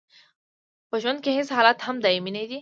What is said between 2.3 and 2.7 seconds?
نه دی.